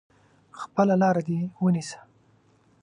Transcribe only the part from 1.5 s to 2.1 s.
ونیسه!